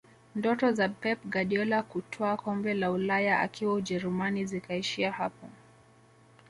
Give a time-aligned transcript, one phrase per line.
[0.35, 5.47] ndoto za pep guardiola kutwaa kombe la ulaya akiwa ujerumani zikaishia hapo